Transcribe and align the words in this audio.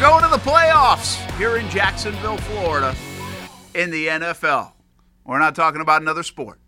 We're 0.00 0.08
going 0.08 0.22
to 0.22 0.30
the 0.30 0.50
playoffs 0.50 1.30
here 1.36 1.58
in 1.58 1.68
Jacksonville, 1.68 2.38
Florida, 2.38 2.96
in 3.74 3.90
the 3.90 4.06
NFL. 4.06 4.72
We're 5.26 5.38
not 5.38 5.54
talking 5.54 5.82
about 5.82 6.00
another 6.00 6.22
sport. 6.22 6.58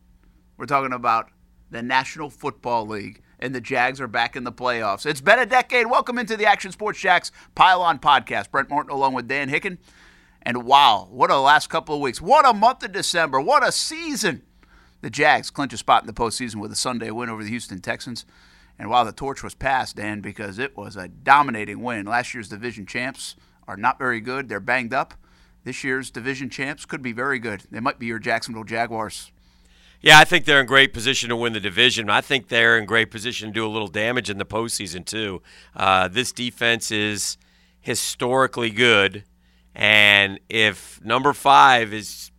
We're 0.58 0.66
talking 0.66 0.92
about 0.92 1.30
the 1.70 1.82
National 1.82 2.28
Football 2.28 2.86
League, 2.88 3.22
and 3.38 3.54
the 3.54 3.60
Jags 3.62 4.02
are 4.02 4.06
back 4.06 4.36
in 4.36 4.44
the 4.44 4.52
playoffs. 4.52 5.06
It's 5.06 5.22
been 5.22 5.38
a 5.38 5.46
decade. 5.46 5.86
Welcome 5.86 6.18
into 6.18 6.36
the 6.36 6.44
Action 6.44 6.72
Sports 6.72 7.00
Jax 7.00 7.32
Pile 7.54 7.80
On 7.80 7.98
Podcast. 7.98 8.50
Brent 8.50 8.68
Morton 8.68 8.92
along 8.92 9.14
with 9.14 9.28
Dan 9.28 9.48
Hicken. 9.48 9.78
And 10.42 10.64
wow, 10.64 11.08
what 11.10 11.30
a 11.30 11.38
last 11.38 11.70
couple 11.70 11.94
of 11.94 12.02
weeks. 12.02 12.20
What 12.20 12.46
a 12.46 12.52
month 12.52 12.82
of 12.82 12.92
December. 12.92 13.40
What 13.40 13.66
a 13.66 13.72
season. 13.72 14.42
The 15.00 15.08
Jags 15.08 15.48
clinch 15.48 15.72
a 15.72 15.78
spot 15.78 16.02
in 16.02 16.06
the 16.06 16.12
postseason 16.12 16.56
with 16.56 16.70
a 16.70 16.76
Sunday 16.76 17.10
win 17.10 17.30
over 17.30 17.42
the 17.42 17.48
Houston 17.48 17.80
Texans. 17.80 18.26
And 18.78 18.90
while 18.90 19.04
the 19.04 19.12
torch 19.12 19.42
was 19.42 19.54
passed, 19.54 19.96
Dan, 19.96 20.20
because 20.20 20.58
it 20.58 20.76
was 20.76 20.96
a 20.96 21.08
dominating 21.08 21.82
win. 21.82 22.06
Last 22.06 22.34
year's 22.34 22.48
division 22.48 22.86
champs 22.86 23.36
are 23.68 23.76
not 23.76 23.98
very 23.98 24.20
good. 24.20 24.48
They're 24.48 24.60
banged 24.60 24.92
up. 24.92 25.14
This 25.64 25.84
year's 25.84 26.10
division 26.10 26.50
champs 26.50 26.84
could 26.84 27.02
be 27.02 27.12
very 27.12 27.38
good. 27.38 27.62
They 27.70 27.78
might 27.78 27.98
be 27.98 28.06
your 28.06 28.18
Jacksonville 28.18 28.64
Jaguars. 28.64 29.30
Yeah, 30.00 30.18
I 30.18 30.24
think 30.24 30.46
they're 30.46 30.60
in 30.60 30.66
great 30.66 30.92
position 30.92 31.28
to 31.28 31.36
win 31.36 31.52
the 31.52 31.60
division. 31.60 32.10
I 32.10 32.20
think 32.20 32.48
they're 32.48 32.76
in 32.76 32.86
great 32.86 33.12
position 33.12 33.50
to 33.50 33.54
do 33.54 33.64
a 33.64 33.68
little 33.68 33.86
damage 33.86 34.28
in 34.28 34.38
the 34.38 34.44
postseason, 34.44 35.04
too. 35.04 35.42
Uh, 35.76 36.08
this 36.08 36.32
defense 36.32 36.90
is 36.90 37.38
historically 37.80 38.70
good. 38.70 39.22
And 39.76 40.40
if 40.48 41.00
number 41.04 41.32
five 41.32 41.94
is 41.94 42.31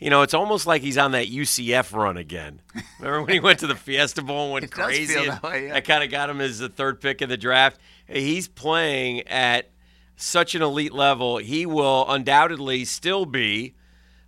you 0.00 0.08
know, 0.10 0.22
it's 0.22 0.34
almost 0.34 0.66
like 0.66 0.82
he's 0.82 0.96
on 0.98 1.12
that 1.12 1.28
UCF 1.28 1.92
run 1.92 2.16
again. 2.16 2.62
Remember 2.98 3.22
when 3.22 3.34
he 3.34 3.40
went 3.40 3.58
to 3.60 3.66
the 3.66 3.74
Fiesta 3.74 4.22
Bowl 4.22 4.44
and 4.44 4.52
went 4.54 4.64
It 4.64 4.70
crazy? 4.70 5.14
that 5.14 5.40
yeah. 5.42 5.72
That 5.74 5.84
kind 5.84 6.02
of 6.02 6.10
got 6.10 6.30
him 6.30 6.40
as 6.40 6.58
the 6.58 6.68
third 6.70 7.00
pick 7.00 7.20
in 7.20 7.28
the 7.28 7.36
draft. 7.36 7.78
He's 8.08 8.48
playing 8.48 9.26
at 9.28 9.70
such 10.16 10.54
an 10.54 10.62
elite 10.62 10.92
level. 10.94 11.36
He 11.36 11.66
will 11.66 12.06
undoubtedly 12.08 12.84
still 12.86 13.26
be 13.26 13.74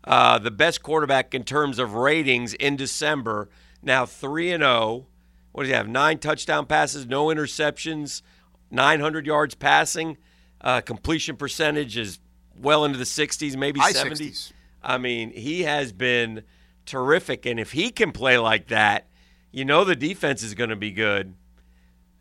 uh, 0.05 0.39
the 0.39 0.51
best 0.51 0.83
quarterback 0.83 1.35
in 1.35 1.45
terms 1.45 1.79
of 1.79 1.95
ratings 1.95 2.55
in 2.55 2.77
December. 2.77 3.49
Now 3.83 4.05
three 4.07 4.53
and 4.53 4.63
zero. 4.63 5.07
What 5.53 5.63
does 5.65 5.71
he 5.71 5.75
have? 5.75 5.89
Nine 5.89 6.19
touchdown 6.19 6.67
passes, 6.67 7.07
no 7.07 7.27
interceptions, 7.27 8.23
900 8.71 9.27
yards 9.27 9.55
passing. 9.55 10.17
Uh, 10.61 10.81
completion 10.81 11.37
percentage 11.37 11.97
is 11.99 12.21
well 12.57 12.85
into 12.85 12.97
the 12.97 13.05
60s, 13.05 13.57
maybe 13.57 13.81
High 13.81 13.93
70s. 13.93 14.21
60s. 14.21 14.53
I 14.83 14.99
mean, 14.99 15.31
he 15.31 15.63
has 15.63 15.93
been 15.93 16.43
terrific. 16.87 17.47
And 17.47 17.61
if 17.61 17.73
he 17.73 17.91
can 17.91 18.13
play 18.13 18.39
like 18.39 18.69
that, 18.69 19.09
you 19.51 19.65
know 19.65 19.85
the 19.85 19.97
defense 19.97 20.43
is 20.43 20.55
going 20.55 20.71
to 20.71 20.77
be 20.77 20.91
good. 20.91 21.35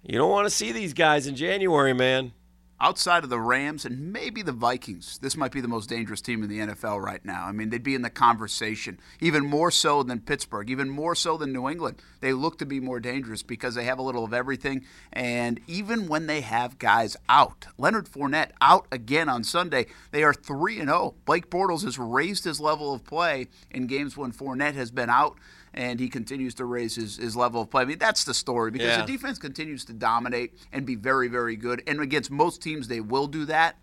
You 0.04 0.18
don't 0.18 0.32
want 0.32 0.46
to 0.46 0.56
see 0.56 0.72
these 0.72 0.94
guys 0.94 1.28
in 1.28 1.36
January, 1.36 1.94
man. 1.94 2.34
Outside 2.82 3.24
of 3.24 3.30
the 3.30 3.40
Rams 3.40 3.86
and 3.86 4.12
maybe 4.12 4.42
the 4.42 4.52
Vikings, 4.52 5.20
this 5.20 5.38
might 5.38 5.52
be 5.52 5.62
the 5.62 5.68
most 5.68 5.88
dangerous 5.88 6.20
team 6.20 6.44
in 6.44 6.50
the 6.50 6.60
NFL 6.60 7.00
right 7.02 7.24
now. 7.24 7.46
I 7.46 7.52
mean, 7.52 7.70
they'd 7.70 7.84
be 7.84 7.96
in 7.96 8.02
the 8.02 8.10
conversation, 8.10 9.00
even 9.20 9.46
more 9.46 9.70
so 9.72 10.02
than 10.04 10.20
Pittsburgh, 10.20 10.70
even 10.70 10.90
more 10.90 11.14
so 11.16 11.38
than 11.38 11.54
New 11.54 11.70
England. 11.70 12.02
They 12.20 12.34
look 12.34 12.58
to 12.58 12.66
be 12.66 12.80
more 12.80 13.00
dangerous 13.00 13.44
because 13.44 13.76
they 13.76 13.86
have 13.86 14.00
a 14.00 14.02
little 14.02 14.24
of 14.26 14.34
everything. 14.34 14.84
And 15.14 15.60
even 15.68 16.08
when 16.08 16.26
they 16.28 16.42
have 16.42 16.80
guys 16.80 17.16
out, 17.30 17.68
Leonard 17.78 18.08
Fournette 18.10 18.52
out 18.60 18.88
again 18.92 19.30
on 19.30 19.44
Sunday, 19.44 19.86
they 20.12 20.24
are 20.24 20.34
3 20.34 20.80
and 20.80 20.90
0. 20.90 21.14
Blake 21.26 21.50
Bortles 21.50 21.84
has 21.84 22.00
raised 22.00 22.44
his 22.44 22.60
level 22.60 22.94
of 22.94 23.04
play 23.06 23.48
in 23.70 23.86
games 23.88 24.18
when 24.18 24.32
Fournette 24.32 24.74
has 24.76 24.90
been 24.92 25.10
out. 25.10 25.38
And 25.74 26.02
he 26.02 26.10
continues 26.10 26.54
to 26.56 26.66
raise 26.66 26.96
his, 26.96 27.16
his 27.16 27.34
level 27.38 27.62
of 27.62 27.70
play. 27.70 27.84
I 27.84 27.86
mean, 27.86 27.98
that's 27.98 28.26
the 28.26 28.34
story 28.34 28.72
because 28.72 28.88
Yeah. 28.90 29.06
the 29.06 29.10
defense 29.10 29.40
continues 29.40 29.86
to 29.86 29.94
dominate 29.94 30.54
and 30.74 30.86
be 30.86 30.96
very, 30.96 31.30
very 31.30 31.56
good. 31.56 31.82
And 31.88 32.02
against 32.02 32.30
most 32.30 32.62
teams, 32.62 32.71
they 32.80 33.02
will 33.02 33.28
do 33.28 33.46
that. 33.46 33.78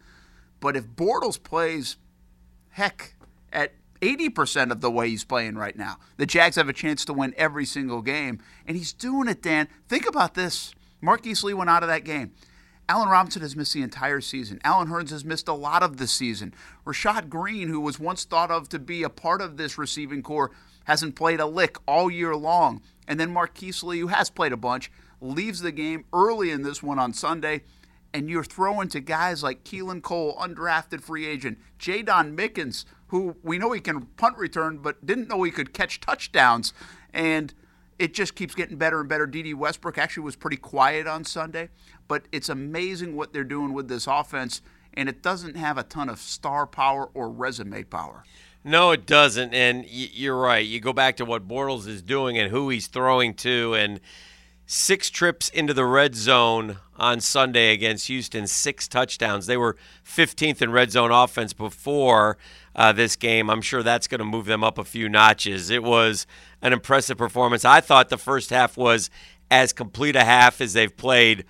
But 0.61 0.77
if 0.77 0.87
Bortles 0.87 1.43
plays, 1.43 1.97
heck, 2.71 3.15
at 3.53 3.73
80% 4.01 4.71
of 4.71 4.81
the 4.81 4.91
way 4.91 5.09
he's 5.09 5.25
playing 5.25 5.57
right 5.57 5.77
now, 5.77 5.99
the 6.17 6.27
Jags 6.27 6.57
have 6.57 6.69
a 6.69 6.73
chance 6.73 7.05
to 7.05 7.13
win 7.13 7.35
every 7.37 7.65
single 7.65 8.03
game. 8.03 8.41
And 8.67 8.77
he's 8.77 8.93
doing 8.93 9.29
it, 9.29 9.43
Dan. 9.43 9.69
Think 9.89 10.07
about 10.07 10.35
this. 10.35 10.75
Marquise 11.01 11.45
Lee 11.45 11.55
went 11.55 11.71
out 11.71 11.83
of 11.83 11.89
that 11.89 12.05
game. 12.05 12.33
Allen 12.91 13.11
Robinson 13.11 13.43
has 13.43 13.55
missed 13.55 13.75
the 13.75 13.83
entire 13.83 14.23
season. 14.23 14.61
Allen 14.65 14.89
Hurns 14.89 15.11
has 15.11 15.25
missed 15.25 15.47
a 15.47 15.53
lot 15.53 15.83
of 15.83 15.99
the 15.99 16.07
season. 16.07 16.55
Rashad 16.87 17.29
Greene, 17.29 17.69
who 17.69 17.81
was 17.81 18.01
once 18.01 18.25
thought 18.25 18.51
of 18.51 18.69
to 18.71 18.79
be 18.79 19.03
a 19.03 19.11
part 19.11 19.43
of 19.43 19.59
this 19.59 19.77
receiving 19.77 20.23
core, 20.23 20.53
hasn't 20.85 21.15
played 21.15 21.39
a 21.39 21.47
lick 21.47 21.77
all 21.87 22.11
year 22.11 22.35
long. 22.35 22.81
And 23.07 23.21
then 23.21 23.31
Marquise 23.31 23.83
Lee, 23.83 23.99
who 23.99 24.07
has 24.07 24.31
played 24.31 24.53
a 24.53 24.57
bunch, 24.57 24.91
leaves 25.21 25.61
the 25.61 25.73
game 25.73 26.07
early 26.15 26.51
in 26.51 26.63
this 26.63 26.83
one 26.83 26.99
on 26.99 27.13
Sunday. 27.13 27.63
And 28.15 28.31
you're 28.31 28.45
throwing 28.45 28.89
to 28.89 29.01
guys 29.01 29.43
like 29.43 29.65
Keelan 29.65 30.03
Cole, 30.03 30.37
undrafted 30.41 31.03
free 31.03 31.27
agent, 31.27 31.59
Jaydon 31.79 32.37
Mickens, 32.37 32.85
who 33.09 33.37
we 33.43 33.59
know 33.59 33.73
he 33.73 33.81
can 33.81 34.03
punt 34.17 34.39
return, 34.39 34.79
but 34.79 35.05
didn't 35.05 35.29
know 35.29 35.43
he 35.43 35.51
could 35.51 35.73
catch 35.73 36.01
touchdowns. 36.01 36.73
And 37.13 37.53
it 37.99 38.15
just 38.15 38.35
keeps 38.35 38.55
getting 38.55 38.77
better 38.77 39.01
and 39.01 39.09
better. 39.09 39.27
Dede 39.27 39.55
Westbrook 39.55 39.99
actually 39.99 40.23
was 40.23 40.37
pretty 40.37 40.57
quiet 40.57 41.07
on 41.07 41.25
Sunday, 41.25 41.69
but 42.07 42.27
it's 42.33 42.49
amazing 42.49 43.17
what 43.17 43.33
they're 43.33 43.45
doing 43.45 43.73
with 43.73 43.89
this 43.89 44.07
offense, 44.07 44.63
and 44.95 45.09
it 45.09 45.23
doesn't 45.23 45.57
have 45.57 45.77
a 45.77 45.83
ton 45.83 46.09
of 46.09 46.19
star 46.19 46.67
power 46.67 47.11
or 47.15 47.29
resume 47.29 47.83
power. 47.85 48.25
No, 48.65 48.91
it 48.91 49.07
doesn't. 49.07 49.55
And 49.55 49.85
you're 49.89 50.39
right. 50.39 50.65
You 50.65 50.81
go 50.81 50.93
back 50.93 51.17
to 51.17 51.25
what 51.25 51.49
Bortles 51.49 51.87
is 51.87 52.03
doing 52.03 52.39
and 52.39 52.51
who 52.51 52.69
he's 52.69 52.87
throwing 52.87 53.35
to, 53.35 53.75
and 53.75 54.01
six 54.71 55.09
trips 55.09 55.49
into 55.49 55.73
the 55.73 55.87
red 55.87 56.15
zone 56.15 56.77
on 56.95 57.21
Sunday 57.21 57.73
against 57.73 58.07
Houston, 58.09 58.47
six 58.47 58.87
touchdowns. 58.87 59.47
They 59.47 59.57
were 59.57 59.77
15th 60.05 60.61
in 60.61 60.71
red 60.71 60.93
zone 60.93 61.11
offense 61.11 61.55
before 61.55 62.37
uh, 62.77 62.93
this 62.93 63.17
game. 63.17 63.49
I'm 63.49 63.63
sure 63.63 63.83
that's 63.83 64.07
going 64.07 64.19
to 64.19 64.27
move 64.27 64.45
them 64.45 64.63
up 64.63 64.77
a 64.77 64.85
few 64.85 65.09
notches. 65.09 65.71
It 65.71 65.83
was 65.83 66.27
an 66.61 66.75
impressive 66.75 67.17
performance. 67.17 67.65
I 67.65 67.81
thought 67.81 68.11
the 68.11 68.19
first 68.19 68.51
half 68.51 68.77
was 68.77 69.09
as 69.51 69.73
complete 69.73 70.17
a 70.17 70.25
half 70.25 70.61
as 70.61 70.75
they've 70.75 70.95
played 70.95 71.47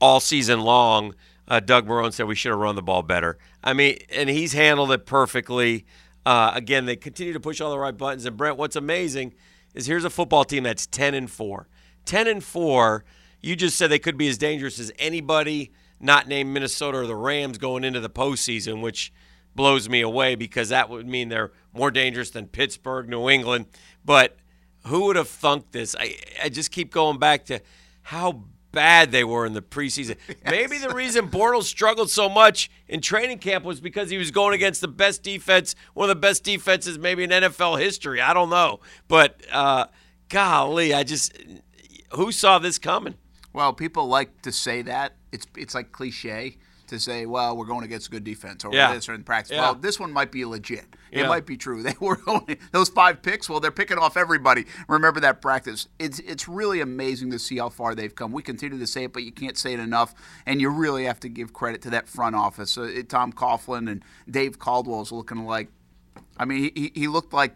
all 0.00 0.18
season 0.18 0.60
long. 0.60 1.14
Uh, 1.46 1.60
Doug 1.60 1.86
Marrone 1.86 2.12
said 2.12 2.26
we 2.26 2.34
should 2.34 2.50
have 2.50 2.58
run 2.58 2.74
the 2.74 2.82
ball 2.82 3.02
better. 3.02 3.38
I 3.62 3.74
mean, 3.74 3.96
and 4.10 4.28
he's 4.28 4.54
handled 4.54 4.90
it 4.90 5.06
perfectly. 5.06 5.86
Uh, 6.26 6.50
again, 6.52 6.84
they 6.84 6.96
continue 6.96 7.32
to 7.32 7.40
push 7.40 7.60
all 7.60 7.70
the 7.70 7.78
right 7.78 7.96
buttons. 7.96 8.26
And 8.26 8.36
Brent, 8.36 8.56
what's 8.56 8.74
amazing 8.74 9.34
is 9.72 9.86
here's 9.86 10.04
a 10.04 10.10
football 10.10 10.44
team 10.44 10.64
that's 10.64 10.84
10 10.88 11.14
and 11.14 11.30
four. 11.30 11.68
10 12.08 12.26
and 12.26 12.42
four. 12.42 13.04
You 13.40 13.54
just 13.54 13.76
said 13.76 13.90
they 13.90 13.98
could 13.98 14.16
be 14.16 14.28
as 14.28 14.38
dangerous 14.38 14.80
as 14.80 14.90
anybody 14.98 15.70
not 16.00 16.26
named 16.26 16.52
Minnesota 16.52 16.98
or 16.98 17.06
the 17.06 17.14
Rams 17.14 17.58
going 17.58 17.84
into 17.84 18.00
the 18.00 18.10
postseason, 18.10 18.80
which 18.80 19.12
blows 19.54 19.88
me 19.88 20.00
away 20.00 20.34
because 20.34 20.70
that 20.70 20.88
would 20.88 21.06
mean 21.06 21.28
they're 21.28 21.52
more 21.72 21.90
dangerous 21.90 22.30
than 22.30 22.46
Pittsburgh, 22.46 23.08
New 23.08 23.28
England. 23.28 23.66
But 24.04 24.36
who 24.86 25.06
would 25.06 25.16
have 25.16 25.28
thunk 25.28 25.70
this? 25.72 25.94
I, 25.98 26.16
I 26.42 26.48
just 26.48 26.70
keep 26.70 26.92
going 26.92 27.18
back 27.18 27.44
to 27.46 27.60
how 28.02 28.44
bad 28.72 29.12
they 29.12 29.24
were 29.24 29.44
in 29.44 29.52
the 29.52 29.62
preseason. 29.62 30.16
Maybe 30.44 30.78
the 30.78 30.94
reason 30.94 31.28
Bortles 31.28 31.64
struggled 31.64 32.10
so 32.10 32.28
much 32.28 32.70
in 32.86 33.00
training 33.00 33.38
camp 33.38 33.64
was 33.64 33.80
because 33.80 34.08
he 34.08 34.16
was 34.16 34.30
going 34.30 34.54
against 34.54 34.80
the 34.80 34.88
best 34.88 35.22
defense, 35.22 35.74
one 35.92 36.08
of 36.08 36.16
the 36.16 36.20
best 36.20 36.42
defenses 36.42 36.98
maybe 36.98 37.24
in 37.24 37.30
NFL 37.30 37.78
history. 37.80 38.20
I 38.20 38.32
don't 38.32 38.50
know. 38.50 38.80
But 39.08 39.42
uh, 39.52 39.86
golly, 40.28 40.94
I 40.94 41.02
just 41.02 41.36
who 42.12 42.32
saw 42.32 42.58
this 42.58 42.78
coming? 42.78 43.14
Well, 43.52 43.72
people 43.72 44.06
like 44.08 44.42
to 44.42 44.52
say 44.52 44.82
that. 44.82 45.14
It's 45.32 45.46
it's 45.56 45.74
like 45.74 45.92
cliche 45.92 46.56
to 46.86 46.98
say, 46.98 47.26
well, 47.26 47.54
we're 47.54 47.66
going 47.66 47.84
against 47.84 48.06
a 48.06 48.10
good 48.10 48.24
defense 48.24 48.64
or 48.64 48.72
Yeah. 48.72 48.94
this 48.94 49.10
or 49.10 49.14
in 49.14 49.22
practice. 49.22 49.52
Yeah. 49.54 49.60
Well, 49.60 49.74
this 49.74 50.00
one 50.00 50.10
might 50.10 50.32
be 50.32 50.46
legit. 50.46 50.86
It 51.10 51.20
Yeah. 51.20 51.28
might 51.28 51.44
be 51.44 51.56
true. 51.58 51.82
They 51.88 51.94
were 52.00 52.18
only 52.26 52.58
those 52.72 52.88
five 52.88 53.20
picks. 53.20 53.46
Well, 53.46 53.60
they're 53.60 53.70
picking 53.70 53.98
off 53.98 54.16
everybody. 54.16 54.64
Remember 54.88 55.20
that 55.20 55.42
practice. 55.42 55.86
It's 55.98 56.18
it's 56.20 56.48
really 56.48 56.80
amazing 56.80 57.30
to 57.32 57.38
see 57.38 57.58
how 57.58 57.68
far 57.68 57.94
they've 57.94 58.14
come. 58.14 58.32
We 58.32 58.42
continue 58.42 58.78
to 58.78 58.86
say 58.86 59.04
it, 59.04 59.12
but 59.12 59.22
you 59.22 59.32
can't 59.32 59.58
say 59.58 59.74
it 59.74 59.80
enough. 59.80 60.14
And 60.46 60.60
you 60.62 60.70
really 60.70 61.04
have 61.04 61.20
to 61.20 61.28
give 61.28 61.52
credit 61.52 61.82
to 61.82 61.90
that 61.90 62.08
front 62.08 62.36
office. 62.36 62.78
Uh, 62.78 63.02
Tom 63.08 63.32
Coughlin 63.32 63.90
and 63.90 64.02
Dave 64.30 64.58
Caldwell 64.58 65.02
is 65.02 65.12
looking 65.12 65.44
like. 65.44 65.68
I 66.38 66.44
mean, 66.46 66.70
he, 66.74 66.92
he 66.94 67.06
looked 67.08 67.32
like 67.34 67.54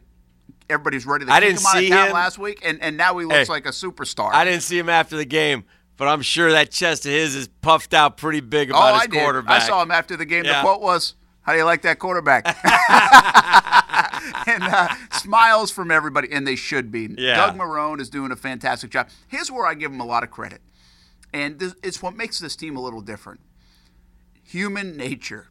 everybody's 0.70 1.06
ready 1.06 1.24
to 1.26 1.32
I 1.32 1.40
didn't 1.40 1.60
him 1.60 1.66
out 1.66 1.72
see 1.72 1.88
him. 1.88 2.12
last 2.12 2.38
week, 2.38 2.60
and, 2.64 2.80
and 2.82 2.96
now 2.96 3.16
he 3.18 3.24
looks 3.24 3.48
Hey, 3.48 3.52
like 3.52 3.66
a 3.66 3.70
superstar. 3.70 4.30
I 4.32 4.44
didn't 4.44 4.62
see 4.62 4.78
him 4.78 4.88
after 4.88 5.16
the 5.16 5.24
game, 5.24 5.64
but 5.96 6.08
I'm 6.08 6.22
sure 6.22 6.50
that 6.52 6.70
chest 6.70 7.06
of 7.06 7.12
his 7.12 7.34
is 7.34 7.48
puffed 7.48 7.94
out 7.94 8.16
pretty 8.16 8.40
big 8.40 8.70
about 8.70 8.90
oh, 8.90 8.94
his 8.94 9.02
I 9.02 9.06
did. 9.06 9.20
quarterback. 9.20 9.62
I 9.62 9.66
saw 9.66 9.82
him 9.82 9.90
after 9.90 10.16
the 10.16 10.24
game. 10.24 10.44
Yeah. 10.44 10.62
The 10.62 10.66
quote 10.68 10.80
was, 10.80 11.14
"How 11.42 11.52
do 11.52 11.58
you 11.58 11.64
like 11.64 11.82
that 11.82 11.98
quarterback?" 11.98 12.44
and 14.46 14.62
uh, 14.62 14.88
smiles 15.12 15.70
from 15.70 15.90
everybody, 15.90 16.28
and 16.32 16.46
they 16.46 16.56
should 16.56 16.90
be. 16.90 17.08
Yeah. 17.16 17.36
Doug 17.36 17.56
Marrone 17.56 18.00
is 18.00 18.08
doing 18.10 18.32
a 18.32 18.36
fantastic 18.36 18.90
job. 18.90 19.08
Here's 19.28 19.50
where 19.50 19.66
I 19.66 19.74
give 19.74 19.92
him 19.92 20.00
a 20.00 20.06
lot 20.06 20.22
of 20.22 20.30
credit, 20.30 20.60
and 21.32 21.58
this, 21.58 21.74
it's 21.82 22.02
what 22.02 22.16
makes 22.16 22.38
this 22.38 22.56
team 22.56 22.76
a 22.76 22.80
little 22.80 23.00
different. 23.00 23.40
Human 24.44 24.96
nature, 24.96 25.48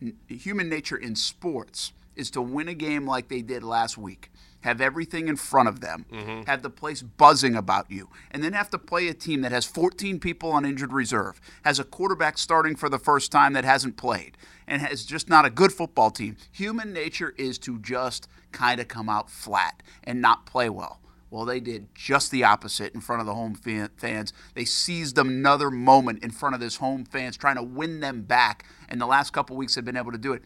N- 0.00 0.16
human 0.28 0.68
nature 0.68 0.96
in 0.96 1.16
sports 1.16 1.92
is 2.16 2.30
to 2.32 2.40
win 2.42 2.68
a 2.68 2.74
game 2.74 3.06
like 3.06 3.28
they 3.28 3.42
did 3.42 3.62
last 3.62 3.98
week. 3.98 4.30
Have 4.68 4.82
everything 4.82 5.28
in 5.28 5.36
front 5.36 5.66
of 5.66 5.80
them, 5.80 6.04
Mm-hmm. 6.12 6.42
have 6.42 6.60
the 6.60 6.68
place 6.68 7.00
buzzing 7.00 7.56
about 7.56 7.90
you, 7.90 8.10
and 8.30 8.44
then 8.44 8.52
have 8.52 8.68
to 8.68 8.78
play 8.78 9.08
a 9.08 9.14
team 9.14 9.40
that 9.40 9.50
has 9.50 9.64
14 9.64 10.20
people 10.20 10.52
on 10.52 10.66
injured 10.66 10.92
reserve, 10.92 11.40
has 11.64 11.78
a 11.78 11.84
quarterback 11.84 12.36
starting 12.36 12.76
for 12.76 12.90
the 12.90 12.98
first 12.98 13.32
time 13.32 13.54
that 13.54 13.64
hasn't 13.64 13.96
played, 13.96 14.36
and 14.66 14.82
has 14.82 15.06
just 15.06 15.26
not 15.26 15.46
a 15.46 15.50
good 15.50 15.72
football 15.72 16.10
team. 16.10 16.36
Human 16.52 16.92
nature 16.92 17.32
is 17.38 17.56
to 17.60 17.78
just 17.78 18.28
kind 18.52 18.78
of 18.78 18.88
come 18.88 19.08
out 19.08 19.30
flat 19.30 19.82
and 20.04 20.20
not 20.20 20.44
play 20.44 20.68
well. 20.68 21.00
Well, 21.30 21.46
they 21.46 21.60
did 21.60 21.88
just 21.94 22.30
the 22.30 22.44
opposite 22.44 22.94
in 22.94 23.00
front 23.00 23.20
of 23.20 23.26
the 23.26 23.34
home 23.34 23.54
fan- 23.54 23.88
fans. 23.96 24.34
They 24.54 24.66
seized 24.66 25.16
another 25.16 25.70
moment 25.70 26.22
in 26.22 26.30
front 26.30 26.54
of 26.54 26.60
this 26.60 26.76
home 26.76 27.04
fans, 27.06 27.38
trying 27.38 27.56
to 27.56 27.62
win 27.62 28.00
them 28.00 28.22
back. 28.22 28.64
And 28.90 29.00
the 29.00 29.06
last 29.06 29.32
couple 29.32 29.56
weeks 29.56 29.74
have 29.76 29.84
been 29.86 29.96
able 29.96 30.12
to 30.12 30.18
do 30.18 30.32
it. 30.34 30.42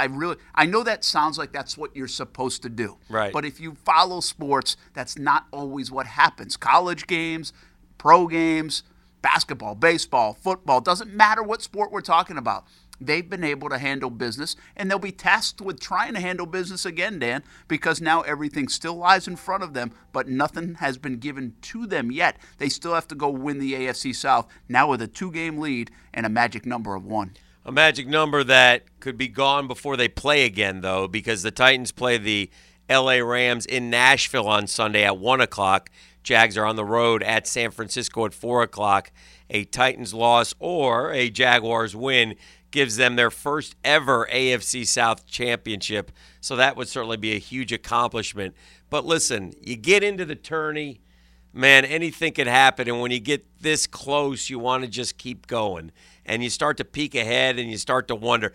I 0.00 0.04
really, 0.06 0.36
I 0.54 0.64
know 0.64 0.82
that 0.82 1.04
sounds 1.04 1.36
like 1.36 1.52
that's 1.52 1.76
what 1.76 1.94
you're 1.94 2.08
supposed 2.08 2.62
to 2.62 2.70
do. 2.70 2.96
Right. 3.10 3.34
But 3.34 3.44
if 3.44 3.60
you 3.60 3.76
follow 3.84 4.20
sports, 4.20 4.78
that's 4.94 5.18
not 5.18 5.46
always 5.52 5.90
what 5.90 6.06
happens. 6.06 6.56
College 6.56 7.06
games, 7.06 7.52
pro 7.98 8.26
games, 8.26 8.82
basketball, 9.20 9.74
baseball, 9.74 10.32
football, 10.32 10.80
doesn't 10.80 11.12
matter 11.12 11.42
what 11.42 11.60
sport 11.60 11.92
we're 11.92 12.00
talking 12.00 12.38
about. 12.38 12.64
They've 12.98 13.28
been 13.28 13.44
able 13.44 13.68
to 13.68 13.76
handle 13.76 14.08
business, 14.08 14.56
and 14.74 14.90
they'll 14.90 14.98
be 14.98 15.12
tasked 15.12 15.60
with 15.60 15.80
trying 15.80 16.14
to 16.14 16.20
handle 16.20 16.46
business 16.46 16.86
again, 16.86 17.18
Dan, 17.18 17.42
because 17.68 18.00
now 18.00 18.22
everything 18.22 18.68
still 18.68 18.94
lies 18.94 19.28
in 19.28 19.36
front 19.36 19.62
of 19.62 19.74
them, 19.74 19.92
but 20.12 20.28
nothing 20.28 20.76
has 20.76 20.96
been 20.96 21.18
given 21.18 21.56
to 21.62 21.86
them 21.86 22.10
yet. 22.10 22.38
They 22.56 22.70
still 22.70 22.94
have 22.94 23.08
to 23.08 23.14
go 23.14 23.28
win 23.28 23.58
the 23.58 23.74
AFC 23.74 24.14
South, 24.14 24.48
now 24.66 24.88
with 24.88 25.02
a 25.02 25.06
two 25.06 25.30
game 25.30 25.58
lead 25.58 25.90
and 26.14 26.24
a 26.24 26.30
magic 26.30 26.64
number 26.64 26.94
of 26.94 27.04
one. 27.04 27.32
A 27.64 27.72
magic 27.72 28.06
number 28.06 28.42
that 28.42 29.00
could 29.00 29.18
be 29.18 29.28
gone 29.28 29.66
before 29.66 29.96
they 29.96 30.08
play 30.08 30.44
again, 30.44 30.80
though, 30.80 31.06
because 31.06 31.42
the 31.42 31.50
Titans 31.50 31.92
play 31.92 32.16
the 32.16 32.50
LA 32.88 33.18
Rams 33.18 33.66
in 33.66 33.90
Nashville 33.90 34.48
on 34.48 34.66
Sunday 34.66 35.04
at 35.04 35.18
1 35.18 35.40
o'clock. 35.42 35.90
Jags 36.22 36.56
are 36.56 36.64
on 36.64 36.76
the 36.76 36.84
road 36.84 37.22
at 37.22 37.46
San 37.46 37.70
Francisco 37.70 38.24
at 38.24 38.32
4 38.32 38.62
o'clock. 38.62 39.12
A 39.50 39.64
Titans 39.64 40.14
loss 40.14 40.54
or 40.58 41.12
a 41.12 41.28
Jaguars 41.28 41.94
win 41.94 42.34
gives 42.70 42.96
them 42.96 43.16
their 43.16 43.30
first 43.30 43.76
ever 43.84 44.26
AFC 44.32 44.86
South 44.86 45.26
championship. 45.26 46.12
So 46.40 46.56
that 46.56 46.76
would 46.76 46.88
certainly 46.88 47.18
be 47.18 47.34
a 47.34 47.38
huge 47.38 47.72
accomplishment. 47.72 48.54
But 48.88 49.04
listen, 49.04 49.52
you 49.60 49.76
get 49.76 50.02
into 50.02 50.24
the 50.24 50.36
tourney 50.36 51.00
man, 51.52 51.84
anything 51.84 52.32
could 52.32 52.46
happen. 52.46 52.88
And 52.88 53.00
when 53.00 53.10
you 53.10 53.20
get 53.20 53.44
this 53.60 53.86
close, 53.86 54.50
you 54.50 54.58
want 54.58 54.84
to 54.84 54.88
just 54.88 55.18
keep 55.18 55.46
going. 55.46 55.92
And 56.26 56.42
you 56.42 56.50
start 56.50 56.76
to 56.78 56.84
peek 56.84 57.14
ahead 57.14 57.58
and 57.58 57.70
you 57.70 57.76
start 57.76 58.08
to 58.08 58.14
wonder. 58.14 58.52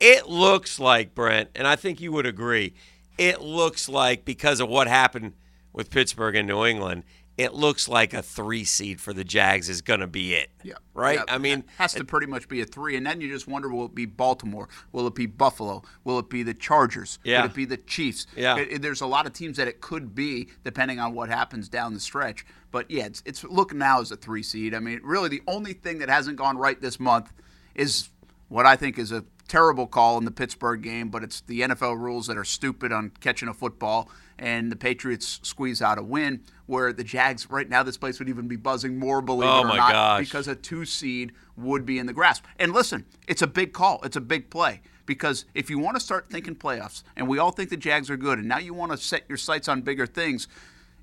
It 0.00 0.28
looks 0.28 0.78
like, 0.78 1.14
Brent, 1.14 1.50
and 1.54 1.66
I 1.66 1.76
think 1.76 2.00
you 2.00 2.12
would 2.12 2.26
agree, 2.26 2.74
it 3.18 3.40
looks 3.40 3.88
like 3.88 4.24
because 4.24 4.60
of 4.60 4.68
what 4.68 4.86
happened 4.86 5.32
with 5.72 5.90
Pittsburgh 5.90 6.36
and 6.36 6.46
New 6.46 6.64
England, 6.64 7.02
it 7.38 7.54
looks 7.54 7.88
like 7.88 8.12
a 8.12 8.20
three 8.20 8.64
seed 8.64 9.00
for 9.00 9.12
the 9.14 9.24
Jags 9.24 9.68
is 9.70 9.80
going 9.80 10.00
to 10.00 10.06
be 10.06 10.34
it. 10.34 10.50
Yeah. 10.62 10.74
Right? 10.92 11.18
Yeah, 11.18 11.34
I 11.34 11.38
mean, 11.38 11.64
has 11.78 11.94
to 11.94 12.04
pretty 12.04 12.26
much 12.26 12.48
be 12.48 12.60
a 12.60 12.66
three, 12.66 12.96
and 12.96 13.06
then 13.06 13.20
you 13.20 13.28
just 13.32 13.46
wonder: 13.48 13.68
Will 13.70 13.86
it 13.86 13.94
be 13.94 14.04
Baltimore? 14.04 14.68
Will 14.92 15.06
it 15.06 15.14
be 15.14 15.24
Buffalo? 15.26 15.82
Will 16.04 16.18
it 16.18 16.28
be 16.28 16.42
the 16.42 16.52
Chargers? 16.52 17.18
Yeah. 17.24 17.42
Could 17.42 17.52
it 17.52 17.54
be 17.54 17.64
the 17.64 17.76
Chiefs? 17.78 18.26
Yeah. 18.36 18.58
It- 18.58 18.72
it- 18.72 18.82
there's 18.82 19.00
a 19.00 19.06
lot 19.06 19.24
of 19.26 19.32
teams 19.32 19.56
that 19.56 19.68
it 19.68 19.80
could 19.80 20.14
be, 20.14 20.48
depending 20.64 20.98
on 21.00 21.14
what 21.14 21.28
happens 21.30 21.68
down 21.68 21.94
the 21.94 22.00
stretch. 22.00 22.44
But 22.72 22.90
yeah, 22.90 23.06
it's, 23.06 23.22
it's 23.24 23.44
looking 23.44 23.78
now 23.78 24.00
as 24.00 24.10
a 24.10 24.16
three 24.16 24.42
seed. 24.42 24.74
I 24.74 24.80
mean, 24.80 25.00
really, 25.02 25.28
the 25.30 25.42
only 25.46 25.72
thing 25.72 26.00
that 26.00 26.08
hasn't 26.10 26.36
gone 26.36 26.58
right 26.58 26.78
this 26.80 26.98
month 27.00 27.32
is 27.74 28.10
what 28.48 28.66
I 28.66 28.76
think 28.76 28.98
is 28.98 29.12
a 29.12 29.24
terrible 29.46 29.86
call 29.86 30.18
in 30.18 30.24
the 30.26 30.30
Pittsburgh 30.30 30.82
game, 30.82 31.08
but 31.08 31.22
it's 31.22 31.40
the 31.42 31.60
NFL 31.62 31.98
rules 31.98 32.26
that 32.26 32.36
are 32.36 32.44
stupid 32.44 32.92
on 32.92 33.10
catching 33.20 33.48
a 33.48 33.54
football, 33.54 34.10
and 34.38 34.70
the 34.70 34.76
Patriots 34.76 35.40
squeeze 35.42 35.82
out 35.82 35.98
a 35.98 36.02
win. 36.02 36.40
Where 36.66 36.92
the 36.92 37.04
Jags, 37.04 37.48
right 37.50 37.68
now, 37.68 37.82
this 37.82 37.96
place 37.96 38.18
would 38.18 38.28
even 38.28 38.46
be 38.46 38.56
buzzing 38.56 38.98
more, 38.98 39.22
believe 39.22 39.48
Oh, 39.48 39.60
it 39.60 39.64
or 39.64 39.76
not, 39.76 39.92
gosh. 39.92 40.24
because 40.26 40.48
a 40.48 40.54
two 40.54 40.84
seed 40.84 41.32
would 41.56 41.86
be 41.86 41.98
in 41.98 42.06
the 42.06 42.12
grasp. 42.12 42.44
And 42.58 42.72
listen, 42.72 43.06
it's 43.26 43.40
a 43.42 43.46
big 43.46 43.72
call, 43.72 44.00
it's 44.04 44.16
a 44.16 44.20
big 44.20 44.50
play. 44.50 44.80
Because 45.06 45.46
if 45.54 45.70
you 45.70 45.78
want 45.78 45.96
to 45.96 46.00
start 46.00 46.28
thinking 46.30 46.54
playoffs, 46.54 47.02
and 47.16 47.26
we 47.26 47.38
all 47.38 47.50
think 47.50 47.70
the 47.70 47.78
Jags 47.78 48.10
are 48.10 48.18
good, 48.18 48.38
and 48.38 48.46
now 48.46 48.58
you 48.58 48.74
want 48.74 48.92
to 48.92 48.98
set 48.98 49.24
your 49.30 49.38
sights 49.38 49.66
on 49.66 49.80
bigger 49.80 50.06
things, 50.06 50.46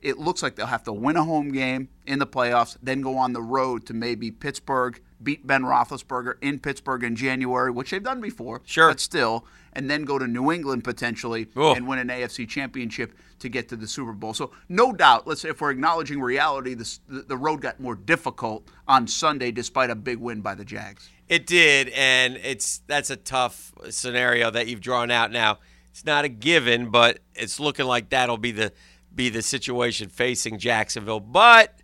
it 0.03 0.19
looks 0.19 0.43
like 0.43 0.55
they'll 0.55 0.67
have 0.67 0.83
to 0.83 0.93
win 0.93 1.15
a 1.17 1.23
home 1.23 1.51
game 1.51 1.89
in 2.05 2.19
the 2.19 2.27
playoffs, 2.27 2.77
then 2.83 3.01
go 3.01 3.17
on 3.17 3.33
the 3.33 3.41
road 3.41 3.87
to 3.87 3.95
maybe 3.95 4.29
Pittsburgh, 4.29 5.01
beat 5.23 5.47
Ben 5.47 5.63
Roethlisberger 5.63 6.35
in 6.41 6.59
Pittsburgh 6.59 7.03
in 7.03 7.15
January, 7.15 7.71
which 7.71 7.89
they've 7.89 8.03
done 8.03 8.21
before, 8.21 8.61
Sure. 8.65 8.89
but 8.89 8.99
still, 8.99 9.47
and 9.73 9.89
then 9.89 10.03
go 10.03 10.19
to 10.19 10.27
New 10.27 10.51
England 10.51 10.83
potentially 10.83 11.47
Oh. 11.55 11.73
and 11.73 11.87
win 11.87 11.97
an 11.97 12.09
AFC 12.11 12.45
championship 12.45 13.17
to 13.39 13.49
get 13.49 13.69
to 13.69 13.75
the 13.75 13.87
Super 13.87 14.13
Bowl. 14.13 14.33
So 14.33 14.51
no 14.69 14.93
doubt, 14.93 15.27
let's 15.27 15.41
say 15.41 15.49
if 15.49 15.61
we're 15.61 15.71
acknowledging 15.71 16.21
reality, 16.21 16.73
this, 16.73 16.99
the, 17.07 17.21
the 17.21 17.37
road 17.37 17.61
got 17.61 17.79
more 17.79 17.95
difficult 17.95 18.67
on 18.87 19.07
Sunday 19.07 19.51
despite 19.51 19.89
a 19.89 19.95
big 19.95 20.17
win 20.17 20.41
by 20.41 20.55
the 20.55 20.65
Jags. 20.65 21.09
It 21.27 21.47
did, 21.47 21.89
and 21.89 22.37
it's 22.37 22.81
that's 22.85 23.09
a 23.09 23.15
tough 23.15 23.73
scenario 23.89 24.51
that 24.51 24.67
you've 24.67 24.81
drawn 24.81 25.09
out. 25.09 25.31
Now, 25.31 25.57
it's 25.89 26.05
not 26.05 26.23
a 26.23 26.29
given, 26.29 26.91
but 26.91 27.19
it's 27.33 27.59
looking 27.59 27.85
like 27.85 28.09
that'll 28.09 28.37
be 28.37 28.51
the 28.51 28.71
be 29.13 29.29
the 29.29 29.41
situation 29.41 30.09
facing 30.09 30.59
Jacksonville. 30.59 31.19
But 31.19 31.81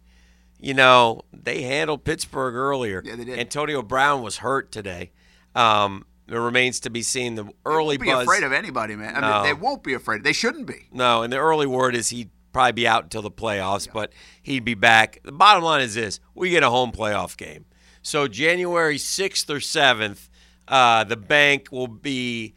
you 0.59 0.75
know, 0.75 1.21
they 1.33 1.63
handled 1.63 2.03
Pittsburgh 2.03 2.53
earlier. 2.53 3.01
Yeah, 3.03 3.15
they 3.15 3.25
did. 3.25 3.39
Antonio 3.39 3.81
Brown 3.81 4.21
was 4.21 4.37
hurt 4.37 4.71
today. 4.71 5.11
Um, 5.55 6.05
it 6.31 6.39
remains 6.39 6.79
to 6.81 6.89
be 6.89 7.01
seen. 7.03 7.35
The 7.35 7.51
early 7.65 7.97
they 7.97 8.05
won't 8.05 8.07
Be 8.07 8.11
buzz. 8.11 8.23
afraid 8.23 8.43
of 8.43 8.51
anybody, 8.53 8.95
man. 8.95 9.15
I 9.15 9.19
No. 9.21 9.33
mean, 9.35 9.43
they 9.43 9.53
won't 9.53 9.83
be 9.83 9.93
afraid. 9.93 10.23
They 10.23 10.33
shouldn't 10.33 10.65
be. 10.65 10.87
No, 10.91 11.21
and 11.23 11.31
the 11.31 11.37
early 11.37 11.67
word 11.67 11.95
is 11.95 12.09
he'd 12.09 12.29
probably 12.53 12.71
be 12.73 12.87
out 12.87 13.03
until 13.03 13.21
the 13.21 13.31
playoffs, 13.31 13.87
but 13.91 14.11
he'd 14.41 14.65
be 14.65 14.73
back. 14.73 15.19
The 15.23 15.31
bottom 15.31 15.63
line 15.63 15.81
is 15.81 15.93
this 15.95 16.19
we 16.35 16.49
get 16.49 16.63
a 16.63 16.69
home 16.69 16.91
playoff 16.91 17.37
game. 17.37 17.65
So 18.01 18.27
January 18.27 18.97
6th 18.97 19.49
or 19.49 19.59
7th, 19.59 20.27
uh, 20.67 21.03
the 21.03 21.17
bank 21.17 21.67
will 21.71 21.87
be 21.87 22.53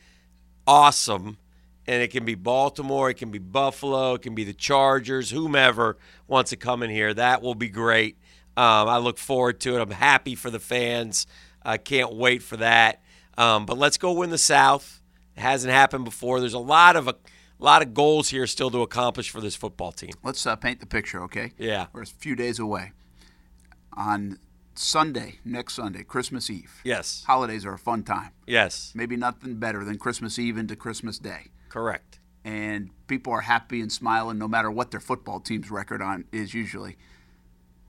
awesome. 0.66 1.38
And 1.86 2.02
it 2.02 2.10
can 2.10 2.24
be 2.24 2.34
Baltimore, 2.34 3.10
it 3.10 3.14
can 3.14 3.30
be 3.30 3.38
Buffalo, 3.38 4.14
it 4.14 4.22
can 4.22 4.34
be 4.34 4.42
the 4.42 4.54
Chargers, 4.54 5.30
whomever 5.30 5.98
wants 6.26 6.48
to 6.50 6.56
come 6.56 6.82
in 6.82 6.88
here. 6.88 7.12
That 7.12 7.42
will 7.42 7.54
be 7.54 7.68
great. 7.68 8.16
Um, 8.56 8.88
I 8.88 8.96
look 8.96 9.18
forward 9.18 9.60
to 9.60 9.76
it. 9.76 9.82
I'm 9.82 9.90
happy 9.90 10.34
for 10.34 10.48
the 10.48 10.58
fans. 10.60 11.26
I 11.62 11.76
can't 11.76 12.14
wait 12.14 12.42
for 12.42 12.56
that. 12.56 13.02
Um, 13.36 13.66
but 13.66 13.78
let's 13.78 13.96
go 13.96 14.12
win 14.12 14.30
the 14.30 14.38
South. 14.38 15.00
It 15.36 15.40
hasn't 15.40 15.72
happened 15.72 16.04
before. 16.04 16.40
There's 16.40 16.54
a 16.54 16.58
lot 16.58 16.96
of 16.96 17.08
a 17.08 17.16
lot 17.58 17.82
of 17.82 17.94
goals 17.94 18.28
here 18.28 18.46
still 18.46 18.70
to 18.70 18.82
accomplish 18.82 19.30
for 19.30 19.40
this 19.40 19.56
football 19.56 19.92
team. 19.92 20.12
Let's 20.22 20.46
uh, 20.46 20.56
paint 20.56 20.80
the 20.80 20.86
picture, 20.86 21.22
okay? 21.24 21.52
Yeah. 21.58 21.86
We're 21.92 22.02
a 22.02 22.06
few 22.06 22.36
days 22.36 22.58
away. 22.58 22.92
On 23.92 24.38
Sunday, 24.74 25.38
next 25.44 25.74
Sunday, 25.74 26.02
Christmas 26.02 26.50
Eve. 26.50 26.80
Yes. 26.84 27.24
Holidays 27.26 27.64
are 27.64 27.74
a 27.74 27.78
fun 27.78 28.02
time. 28.02 28.30
Yes. 28.46 28.92
Maybe 28.94 29.16
nothing 29.16 29.56
better 29.56 29.84
than 29.84 29.98
Christmas 29.98 30.38
Eve 30.38 30.58
into 30.58 30.74
Christmas 30.74 31.18
Day. 31.18 31.52
Correct. 31.68 32.18
And 32.44 32.90
people 33.06 33.32
are 33.32 33.42
happy 33.42 33.80
and 33.80 33.90
smiling 33.90 34.36
no 34.38 34.48
matter 34.48 34.70
what 34.70 34.90
their 34.90 35.00
football 35.00 35.40
team's 35.40 35.70
record 35.70 36.02
on 36.02 36.24
is 36.32 36.54
usually. 36.54 36.96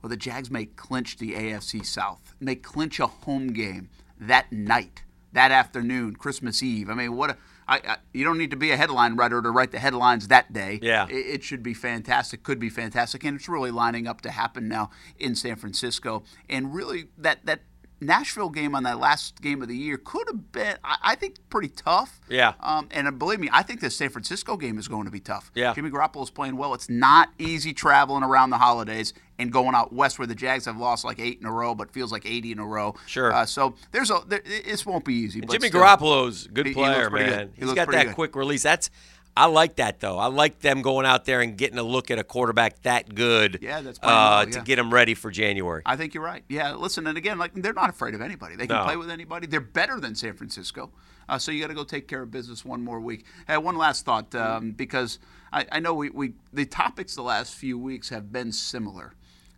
Well, 0.00 0.08
the 0.08 0.16
Jags 0.16 0.50
may 0.50 0.66
clinch 0.66 1.18
the 1.18 1.32
AFC 1.32 1.84
South, 1.84 2.34
may 2.38 2.54
clinch 2.54 3.00
a 3.00 3.06
home 3.06 3.48
game 3.48 3.90
that 4.18 4.50
night, 4.52 5.02
that 5.36 5.52
afternoon, 5.52 6.16
Christmas 6.16 6.62
Eve. 6.62 6.88
I 6.90 6.94
mean, 6.94 7.14
what 7.14 7.30
a. 7.30 7.36
I, 7.68 7.76
I, 7.76 7.96
you 8.12 8.24
don't 8.24 8.38
need 8.38 8.52
to 8.52 8.56
be 8.56 8.70
a 8.70 8.76
headline 8.76 9.16
writer 9.16 9.42
to 9.42 9.50
write 9.50 9.72
the 9.72 9.80
headlines 9.80 10.28
that 10.28 10.52
day. 10.52 10.78
Yeah. 10.80 11.06
It, 11.08 11.26
it 11.26 11.44
should 11.44 11.62
be 11.64 11.74
fantastic, 11.74 12.42
could 12.42 12.60
be 12.60 12.70
fantastic, 12.70 13.24
and 13.24 13.36
it's 13.36 13.48
really 13.48 13.72
lining 13.72 14.06
up 14.06 14.20
to 14.22 14.30
happen 14.30 14.68
now 14.68 14.90
in 15.18 15.34
San 15.34 15.56
Francisco. 15.56 16.22
And 16.48 16.74
really, 16.74 17.08
that 17.18 17.44
that 17.44 17.60
Nashville 18.00 18.50
game 18.50 18.74
on 18.74 18.82
that 18.82 18.98
last 18.98 19.40
game 19.40 19.62
of 19.62 19.68
the 19.68 19.76
year 19.76 19.96
could 19.96 20.26
have 20.28 20.52
been, 20.52 20.76
I, 20.84 20.96
I 21.02 21.14
think, 21.14 21.36
pretty 21.48 21.68
tough. 21.68 22.20
Yeah. 22.28 22.52
Um, 22.60 22.88
and 22.90 23.08
uh, 23.08 23.10
believe 23.10 23.40
me, 23.40 23.48
I 23.52 23.62
think 23.62 23.80
the 23.80 23.90
San 23.90 24.10
Francisco 24.10 24.56
game 24.56 24.78
is 24.78 24.86
going 24.88 25.06
to 25.06 25.10
be 25.10 25.20
tough. 25.20 25.50
Yeah. 25.54 25.72
Jimmy 25.74 25.90
Garoppolo's 25.90 26.30
playing 26.30 26.56
well. 26.56 26.74
It's 26.74 26.88
not 26.90 27.30
easy 27.38 27.72
traveling 27.72 28.22
around 28.22 28.50
the 28.50 28.58
holidays 28.58 29.14
and 29.38 29.50
going 29.52 29.74
out 29.74 29.92
west 29.92 30.18
where 30.18 30.26
the 30.26 30.34
Jags 30.34 30.66
have 30.66 30.76
lost 30.76 31.04
like 31.04 31.18
eight 31.18 31.40
in 31.40 31.46
a 31.46 31.52
row, 31.52 31.74
but 31.74 31.90
feels 31.90 32.12
like 32.12 32.26
80 32.26 32.52
in 32.52 32.58
a 32.58 32.66
row. 32.66 32.94
Sure. 33.06 33.32
Uh, 33.32 33.46
so 33.46 33.74
there's 33.92 34.10
a 34.10 34.20
there, 34.26 34.40
this 34.44 34.84
won't 34.84 35.04
be 35.04 35.14
easy. 35.14 35.40
Jimmy 35.40 35.68
still. 35.68 35.82
Garoppolo's 35.82 36.46
good 36.48 36.66
He- 36.66 36.72
he 36.74 36.80
looks 36.80 36.90
player, 36.90 37.10
good. 37.10 37.30
man. 37.30 37.48
He 37.54 37.60
He's 37.60 37.66
looks 37.68 37.76
got 37.76 37.90
that 37.92 38.06
good. 38.06 38.14
quick 38.14 38.36
release. 38.36 38.62
That's 38.62 38.90
I 39.36 39.46
like 39.46 39.76
that 39.76 40.00
though. 40.00 40.18
I 40.18 40.26
like 40.28 40.60
them 40.60 40.80
going 40.80 41.04
out 41.04 41.26
there 41.26 41.42
and 41.42 41.58
getting 41.58 41.78
a 41.78 41.82
look 41.82 42.10
at 42.10 42.18
a 42.18 42.24
quarterback 42.24 42.82
that 42.82 43.14
good. 43.14 43.58
Yeah, 43.60 43.82
that's 43.82 43.98
uh, 43.98 44.02
well, 44.06 44.46
to 44.46 44.60
get 44.62 44.76
them 44.76 44.92
ready 44.92 45.14
for 45.14 45.30
January. 45.30 45.82
I 45.84 45.96
think 45.96 46.14
you're 46.14 46.24
right. 46.24 46.42
Yeah, 46.48 46.74
listen, 46.74 47.06
and 47.06 47.18
again, 47.18 47.36
like 47.38 47.52
they're 47.54 47.74
not 47.74 47.90
afraid 47.90 48.14
of 48.14 48.22
anybody. 48.22 48.56
They 48.56 48.66
can 48.66 48.76
No. 48.76 48.84
play 48.84 48.96
with 48.96 49.10
anybody. 49.10 49.46
They're 49.46 49.60
better 49.60 50.00
than 50.00 50.14
San 50.14 50.34
Francisco. 50.34 50.90
Uh, 51.28 51.38
so 51.38 51.50
you 51.52 51.60
got 51.60 51.68
to 51.68 51.74
go 51.74 51.84
take 51.84 52.08
care 52.08 52.22
of 52.22 52.30
business 52.30 52.64
one 52.64 52.82
more 52.82 53.00
week. 53.00 53.24
Hey, 53.46 53.56
one 53.58 53.76
last 53.76 54.04
thought, 54.04 54.34
um, 54.34 54.70
because 54.72 55.18
I, 55.52 55.66
I 55.72 55.80
know 55.80 55.92
we, 55.92 56.08
we 56.10 56.32
the 56.52 56.64
topics 56.64 57.14
the 57.14 57.22
last 57.22 57.54
few 57.54 57.78
weeks 57.78 58.08
have 58.10 58.32
been 58.32 58.52
similar, 58.52 59.12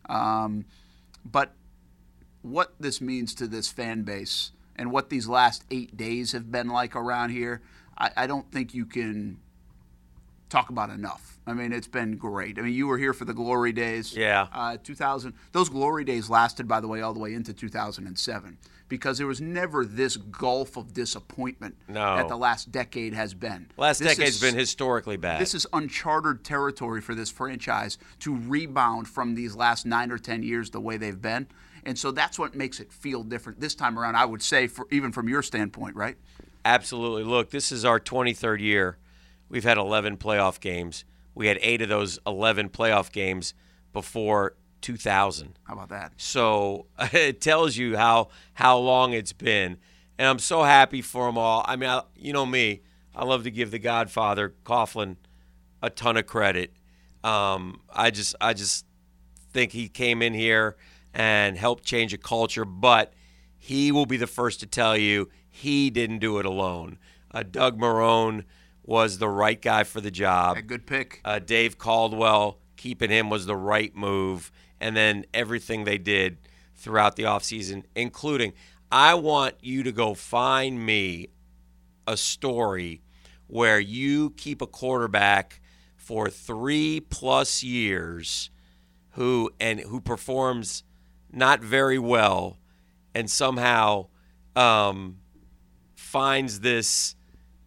um, 0.09 0.65
but 1.25 1.53
what 2.43 2.73
this 2.81 3.01
means 3.01 3.35
to 3.35 3.47
this 3.47 3.69
fan 3.69 4.03
base 4.03 4.53
and 4.77 4.91
what 4.91 5.11
these 5.11 5.29
last 5.29 5.65
eight 5.71 5.97
days 5.97 6.33
have 6.33 6.51
been 6.51 6.69
like 6.69 6.97
around 6.97 7.31
here. 7.31 7.61
I, 7.99 8.11
I 8.17 8.27
don't 8.27 8.51
think 8.51 8.75
you 8.75 8.87
can 8.87 9.39
talk 10.49 10.71
about 10.71 10.91
enough. 10.91 11.39
I 11.47 11.53
mean, 11.55 11.73
it's 11.73 11.87
been 11.89 12.17
great. 12.17 12.59
I 12.59 12.63
mean, 12.63 12.75
you 12.75 12.87
were 12.87 12.99
here 12.99 13.13
for 13.15 13.25
the 13.25 13.33
glory 13.35 13.73
days. 13.73 14.15
Yeah. 14.17 14.49
Uh, 14.53 14.77
2000. 14.83 15.33
Those 15.53 15.69
glory 15.69 16.05
days 16.05 16.29
lasted, 16.29 16.69
by 16.69 16.81
the 16.81 16.89
way, 16.89 17.01
all 17.01 17.15
the 17.15 17.21
way 17.21 17.35
into 17.35 17.53
2007 17.55 18.59
because 18.89 19.19
there 19.19 19.27
was 19.27 19.41
never 19.41 19.85
this 19.85 20.17
gulf 20.17 20.77
of 20.79 20.95
disappointment 20.95 21.77
No. 21.89 22.17
that 22.17 22.29
the 22.29 22.37
last 22.37 22.73
decade 22.73 23.13
has 23.13 23.35
been. 23.35 23.71
Last 23.77 23.99
This 23.99 24.17
decade's 24.17 24.37
is- 24.37 24.41
been 24.41 24.55
historically 24.59 25.17
bad. 25.19 25.41
This 25.41 25.55
is 25.55 25.67
uncharted 25.75 26.43
territory 26.45 27.01
for 27.03 27.15
this 27.15 27.31
franchise 27.31 27.99
to 28.21 28.35
rebound 28.35 29.07
from 29.09 29.35
these 29.35 29.55
last 29.55 29.85
nine 29.85 30.11
or 30.11 30.17
ten 30.19 30.43
years 30.43 30.71
the 30.71 30.81
way 30.81 30.97
they've 30.97 31.21
been. 31.21 31.49
And 31.85 31.99
so 31.99 32.11
that's 32.11 32.39
what 32.39 32.55
makes 32.55 32.81
it 32.81 32.93
feel 32.93 33.23
different 33.25 33.61
this 33.61 33.75
time 33.75 33.99
around, 33.99 34.17
I 34.17 34.25
would 34.25 34.43
say, 34.43 34.67
for, 34.67 34.87
even 34.91 35.13
from 35.13 35.29
your 35.29 35.43
standpoint, 35.43 35.95
right? 35.97 36.17
Absolutely. 36.65 37.25
Look, 37.25 37.51
this 37.51 37.71
is 37.73 37.85
our 37.85 38.01
23rd 38.01 38.61
year. 38.61 38.97
We've 39.49 39.65
had 39.65 39.79
11 39.79 40.19
playoff 40.19 40.61
games. 40.61 41.05
We 41.35 41.47
had 41.47 41.59
eight 41.63 41.83
of 41.83 41.89
those 41.89 42.19
11 42.27 42.71
playoff 42.71 43.13
games 43.13 43.55
before 43.93 44.57
2000. 44.81 45.59
How 45.65 45.75
about 45.75 45.89
that? 45.91 46.13
So 46.17 46.87
it 47.13 47.41
tells 47.41 47.77
you 47.77 47.97
how 47.97 48.29
how 48.55 48.79
long 48.79 49.13
it's 49.13 49.33
been, 49.33 49.79
and 50.19 50.29
I'm 50.29 50.39
so 50.39 50.63
happy 50.63 51.03
for 51.03 51.27
them 51.27 51.39
all. 51.39 51.65
I 51.67 51.77
mean, 51.77 51.91
I, 51.91 52.03
you 52.17 52.33
know 52.33 52.47
me, 52.47 52.83
I 53.15 53.25
love 53.25 53.45
to 53.45 53.51
give 53.51 53.71
the 53.71 53.79
Godfather 53.79 54.55
Coughlin 54.65 55.17
a 55.83 55.91
ton 55.91 56.17
of 56.17 56.27
credit. 56.27 56.73
Um, 57.25 57.81
I 57.93 58.11
just 58.11 58.35
I 58.41 58.53
just 58.53 58.85
think 59.53 59.73
he 59.73 59.89
came 59.89 60.23
in 60.23 60.35
here 60.35 60.77
and 61.15 61.57
helped 61.57 61.85
change 61.85 62.13
a 62.13 62.19
culture, 62.19 62.65
but 62.65 63.13
he 63.57 63.91
will 63.91 64.07
be 64.07 64.17
the 64.17 64.27
first 64.27 64.61
to 64.61 64.67
tell 64.67 64.97
you 64.97 65.29
he 65.49 65.91
didn't 65.91 66.19
do 66.19 66.39
it 66.39 66.47
alone. 66.47 66.99
Uh, 67.31 67.43
Doug 67.43 67.79
Marrone 67.79 68.45
was 68.89 69.19
the 69.19 69.29
right 69.29 69.61
guy 69.61 69.85
for 69.85 70.01
the 70.01 70.11
job. 70.11 70.57
A 70.57 70.63
good 70.63 70.87
pick. 70.87 71.21
Uh, 71.23 71.39
Dave 71.39 71.77
Caldwell, 71.77 72.59
keeping 72.79 73.11
him 73.11 73.29
was 73.29 73.45
the 73.45 73.55
right 73.55 73.95
move. 73.95 74.51
And 74.81 74.97
then 74.97 75.27
everything 75.35 75.85
they 75.85 75.99
did 75.99 76.39
throughout 76.75 77.17
the 77.17 77.25
offseason, 77.25 77.85
including 77.95 78.55
I 78.91 79.13
want 79.13 79.57
you 79.61 79.83
to 79.83 79.93
go 79.93 80.15
find 80.15 80.87
me 80.87 81.29
a 82.07 82.17
story 82.17 83.03
where 83.47 83.79
you 83.79 84.31
keep 84.31 84.63
a 84.63 84.67
quarterback 84.67 85.61
for 85.95 86.31
three 86.31 86.99
plus 86.99 87.63
years 87.63 88.49
who 89.11 89.51
and 89.61 89.81
who 89.81 90.01
performs 90.01 90.83
not 91.31 91.61
very 91.61 91.99
well 91.99 92.57
and 93.15 93.29
somehow 93.31 94.07
um, 94.57 95.19
finds 95.95 96.61
this 96.61 97.17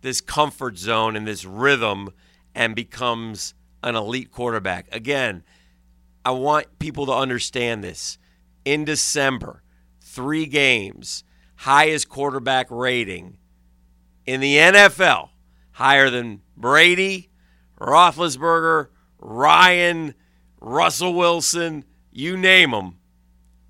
this 0.01 0.21
comfort 0.21 0.77
zone 0.77 1.15
and 1.15 1.27
this 1.27 1.45
rhythm 1.45 2.09
and 2.53 2.75
becomes 2.75 3.53
an 3.83 3.95
elite 3.95 4.31
quarterback. 4.31 4.87
Again, 4.93 5.43
I 6.25 6.31
want 6.31 6.79
people 6.79 7.05
to 7.07 7.13
understand 7.13 7.83
this. 7.83 8.17
In 8.63 8.85
December, 8.85 9.63
three 10.01 10.45
games, 10.45 11.23
highest 11.55 12.09
quarterback 12.09 12.67
rating 12.69 13.37
in 14.25 14.39
the 14.39 14.57
NFL, 14.57 15.29
higher 15.71 16.09
than 16.09 16.41
Brady, 16.55 17.29
Roethlisberger, 17.79 18.89
Ryan, 19.19 20.13
Russell 20.59 21.13
Wilson, 21.13 21.85
you 22.11 22.37
name 22.37 22.71
them. 22.71 22.97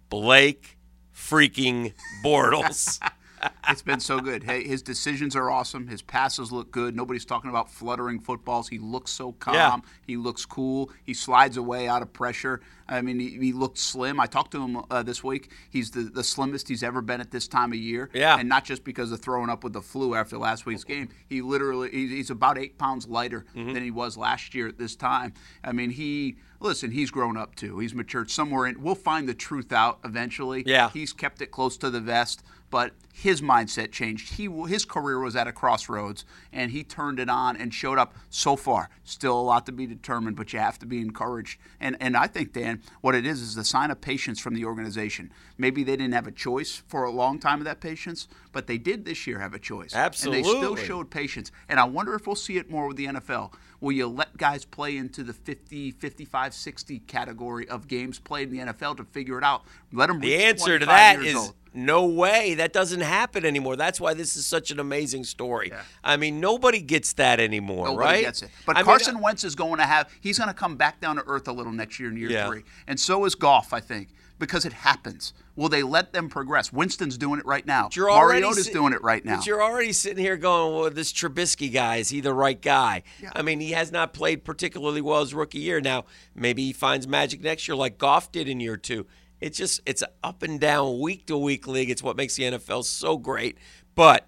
Blake 0.10 0.78
freaking 1.16 1.94
Bortles. 2.24 3.00
it's 3.70 3.82
been 3.82 4.00
so 4.00 4.20
good. 4.20 4.44
Hey, 4.44 4.64
his 4.64 4.82
decisions 4.82 5.36
are 5.36 5.50
awesome. 5.50 5.88
His 5.88 6.02
passes 6.02 6.52
look 6.52 6.72
good. 6.72 6.96
Nobody's 6.96 7.26
talking 7.26 7.50
about 7.50 7.70
fluttering 7.72 8.20
footballs. 8.20 8.70
He 8.70 8.78
looks 8.80 9.12
so 9.12 9.32
calm. 9.34 9.56
Yeah. 9.56 9.78
He 10.06 10.18
looks 10.18 10.46
cool. 10.46 10.92
He 11.04 11.14
slides 11.14 11.58
away 11.58 11.88
out 11.88 12.02
of 12.02 12.14
pressure. 12.14 12.62
I 12.88 13.02
mean, 13.02 13.20
he, 13.20 13.30
he 13.38 13.54
looks 13.54 13.80
slim. 13.80 14.20
I 14.20 14.26
talked 14.26 14.52
to 14.52 14.62
him 14.62 14.84
uh, 14.92 15.02
this 15.04 15.24
week. 15.24 15.50
He's 15.70 15.92
the, 15.92 16.02
the 16.02 16.24
slimmest 16.24 16.68
he's 16.68 16.84
ever 16.84 17.02
been 17.02 17.22
at 17.22 17.32
this 17.32 17.48
time 17.48 17.72
of 17.72 17.78
year. 17.80 18.10
Yeah. 18.14 18.36
And 18.38 18.50
not 18.50 18.66
just 18.66 18.84
because 18.84 19.12
of 19.14 19.22
throwing 19.22 19.50
up 19.50 19.64
with 19.64 19.72
the 19.74 19.82
flu 19.82 20.14
after 20.14 20.38
last 20.38 20.66
week's 20.66 20.84
game. 20.84 21.08
He 21.30 21.42
literally, 21.42 21.90
he's, 21.92 22.10
he's 22.12 22.30
about 22.30 22.58
eight 22.58 22.78
pounds 22.78 23.08
lighter 23.08 23.46
Mm-hmm. 23.56 23.74
than 23.74 23.84
he 23.84 23.92
was 23.92 24.18
last 24.18 24.54
year 24.54 24.68
at 24.68 24.78
this 24.78 24.96
time. 24.96 25.34
I 25.64 25.72
mean, 25.72 25.90
he, 25.90 26.36
listen, 26.60 26.92
he's 26.92 27.12
grown 27.12 27.38
up 27.38 27.56
too. 27.56 27.80
He's 27.80 27.94
matured 27.94 28.30
somewhere 28.30 28.66
in, 28.68 28.82
we'll 28.82 28.96
find 28.96 29.28
the 29.28 29.34
truth 29.34 29.72
out 29.72 30.00
eventually. 30.04 30.64
Yeah. 30.66 30.90
He's 30.90 31.12
kept 31.14 31.42
it 31.42 31.48
close 31.52 31.78
to 31.78 31.90
the 31.90 32.00
vest, 32.00 32.44
but 32.72 32.94
his 33.14 33.42
mindset 33.42 33.92
changed. 33.92 34.36
He 34.36 34.46
his 34.68 34.86
career 34.86 35.20
was 35.20 35.36
at 35.36 35.48
a 35.48 35.52
crossroads, 35.52 36.26
and 36.52 36.72
he 36.72 36.84
turned 36.84 37.20
it 37.20 37.30
on 37.30 37.56
and 37.58 37.74
showed 37.74 38.00
up. 38.00 38.16
So 38.30 38.56
far, 38.56 38.90
still 39.04 39.40
a 39.40 39.42
lot 39.42 39.66
to 39.68 39.72
be 39.72 39.86
determined, 39.86 40.38
but 40.38 40.54
you 40.54 40.60
have 40.60 40.80
to 40.80 40.86
be 40.86 41.00
encouraged. 41.00 41.60
And 41.80 41.98
and 42.00 42.18
I 42.18 42.28
think 42.28 42.54
Dan, 42.54 42.82
what 43.02 43.14
it 43.14 43.26
is 43.26 43.42
is 43.42 43.58
a 43.58 43.64
sign 43.64 43.92
of 43.92 44.02
patience 44.02 44.40
from 44.40 44.56
the 44.56 44.66
organization. 44.66 45.32
Maybe 45.58 45.84
they 45.84 45.96
didn't 45.96 46.14
have 46.14 46.28
a 46.28 46.32
choice 46.32 46.82
for 46.88 47.04
a 47.04 47.12
long 47.12 47.38
time 47.38 47.60
of 47.60 47.66
that 47.66 47.82
patience, 47.82 48.28
but 48.52 48.66
they 48.66 48.78
did 48.78 49.06
this 49.06 49.28
year 49.28 49.40
have 49.40 49.54
a 49.54 49.60
choice. 49.60 49.94
Absolutely. 49.94 50.40
And 50.40 50.46
they 50.46 50.58
still 50.58 50.76
showed 50.76 51.12
patience. 51.12 51.52
And 51.70 51.80
I 51.80 51.84
wonder 51.84 52.16
if 52.16 52.26
we'll 52.26 52.36
see 52.36 52.58
it 52.58 52.72
more 52.72 52.88
with 52.88 52.98
the 52.98 53.06
NFL. 53.06 53.54
Will 53.82 53.92
you 53.92 54.08
let 54.08 54.38
guys 54.38 54.64
play 54.64 54.96
into 54.96 55.24
the 55.24 55.34
50, 55.34 55.92
55, 55.92 56.54
60 56.54 57.00
category 57.00 57.68
of 57.68 57.88
games 57.88 58.20
played 58.20 58.52
in 58.52 58.68
the 58.68 58.74
NFL 58.74 58.98
to 58.98 59.04
figure 59.04 59.40
it 59.40 59.44
out? 59.44 59.64
Let 59.92 60.08
them 60.08 60.20
The 60.20 60.36
answer 60.44 60.78
to 60.78 60.86
25 60.86 61.24
that 61.24 61.36
old. 61.36 61.56
No 61.74 62.06
way. 62.06 62.56
That 62.56 62.74
doesn't 62.74 63.00
happen 63.02 63.46
anymore. 63.46 63.76
That's 63.78 64.00
why 64.02 64.14
this 64.14 64.36
is 64.36 64.46
such 64.46 64.72
an 64.72 64.80
amazing 64.80 65.24
story. 65.24 65.70
Yeah. 65.72 65.82
I 66.04 66.18
mean, 66.18 66.40
nobody 66.42 66.82
gets 66.82 67.14
that 67.14 67.40
anymore, 67.40 67.86
Nobody 67.88 68.06
right? 68.06 68.22
gets 68.26 68.42
it. 68.44 68.50
But 68.66 68.76
I 68.76 68.80
mean, 68.80 68.86
Carson 68.88 69.22
Wentz 69.22 69.44
is 69.46 69.56
going 69.56 69.78
to 69.78 69.86
have, 69.86 70.10
he's 70.20 70.38
going 70.38 70.50
to 70.50 70.54
come 70.54 70.76
back 70.76 71.00
down 71.00 71.16
to 71.16 71.24
earth 71.28 71.48
a 71.48 71.54
little 71.54 71.72
next 71.72 72.00
year 72.00 72.10
in 72.10 72.18
year 72.18 72.30
Yeah. 72.30 72.48
three. 72.48 72.64
And 72.88 73.00
so 73.00 73.24
is 73.26 73.36
Goff, 73.36 73.72
I 73.72 73.80
think, 73.80 74.10
because 74.38 74.66
it 74.66 74.74
happens. 74.74 75.34
Will 75.56 75.70
they 75.70 75.84
let 75.84 76.12
them 76.14 76.28
progress? 76.30 76.74
Winston's 76.74 77.18
doing 77.18 77.40
it 77.40 77.46
right 77.46 77.66
now. 77.66 77.90
You're 77.94 78.10
already 78.12 78.42
Mariota's 78.42 78.66
sit- 78.66 78.74
doing 78.74 78.92
it 78.94 79.02
right 79.04 79.24
now. 79.24 79.38
But 79.38 79.46
you're 79.46 79.62
already 79.64 79.94
sitting 79.94 80.18
here 80.24 80.36
going, 80.38 80.74
well, 80.76 80.90
this 80.90 81.12
Trubisky 81.14 81.72
guy, 81.72 81.98
is 81.98 82.10
he 82.10 82.20
the 82.22 82.34
right 82.34 82.60
guy? 82.62 83.04
Yeah. 83.22 83.32
I 83.36 83.42
mean, 83.44 83.60
he 83.60 83.72
has 83.72 83.92
not 83.92 84.14
played 84.14 84.44
particularly 84.44 85.02
well 85.02 85.22
his 85.22 85.34
rookie 85.34 85.60
year. 85.60 85.80
Now, 85.80 86.06
maybe 86.36 86.64
he 86.66 86.74
finds 86.74 87.08
magic 87.08 87.42
next 87.42 87.68
year 87.68 87.76
like 87.76 87.98
Goff 87.98 88.32
did 88.32 88.48
in 88.50 88.60
year 88.60 88.78
two. 88.78 89.06
It's 89.42 89.58
just, 89.58 89.82
it's 89.86 90.02
an 90.02 90.10
up 90.24 90.44
and 90.44 90.60
down, 90.60 91.00
week 91.00 91.26
to 91.26 91.38
week 91.38 91.68
league. 91.68 91.90
It's 91.90 92.04
what 92.04 92.16
makes 92.16 92.36
the 92.36 92.44
NFL 92.44 92.86
so 92.86 93.18
great. 93.18 93.58
But 93.96 94.28